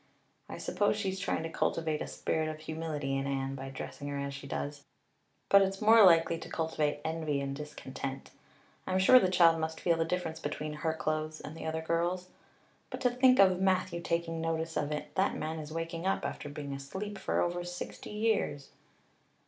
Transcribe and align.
I 0.49 0.57
suppose 0.57 0.95
she's 0.95 1.19
trying 1.19 1.43
to 1.43 1.49
cultivate 1.51 2.01
a 2.01 2.07
spirit 2.07 2.49
of 2.49 2.57
humility 2.61 3.15
in 3.15 3.27
Anne 3.27 3.53
by 3.53 3.69
dressing 3.69 4.07
her 4.07 4.17
as 4.17 4.33
she 4.33 4.47
does; 4.47 4.83
but 5.47 5.61
it's 5.61 5.79
more 5.79 6.03
likely 6.03 6.39
to 6.39 6.49
cultivate 6.49 7.01
envy 7.05 7.39
and 7.39 7.55
discontent. 7.55 8.31
I'm 8.87 8.97
sure 8.97 9.19
the 9.19 9.29
child 9.29 9.59
must 9.59 9.79
feel 9.79 9.97
the 9.97 10.03
difference 10.05 10.39
between 10.39 10.73
her 10.81 10.95
clothes 10.95 11.39
and 11.39 11.55
the 11.55 11.67
other 11.67 11.83
girls'. 11.83 12.29
But 12.89 12.99
to 13.01 13.11
think 13.11 13.37
of 13.37 13.61
Matthew 13.61 14.01
taking 14.01 14.41
notice 14.41 14.75
of 14.75 14.91
it! 14.91 15.13
That 15.13 15.35
man 15.35 15.59
is 15.59 15.71
waking 15.71 16.07
up 16.07 16.25
after 16.25 16.49
being 16.49 16.73
asleep 16.73 17.19
for 17.19 17.39
over 17.39 17.63
sixty 17.63 18.09
years." 18.09 18.71